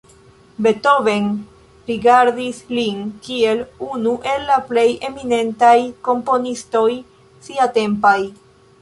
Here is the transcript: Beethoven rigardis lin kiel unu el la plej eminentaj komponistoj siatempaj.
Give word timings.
Beethoven 0.65 1.27
rigardis 1.89 2.63
lin 2.79 3.05
kiel 3.27 3.63
unu 3.91 4.15
el 4.33 4.49
la 4.49 4.59
plej 4.73 4.89
eminentaj 5.11 5.77
komponistoj 6.11 6.87
siatempaj. 7.49 8.21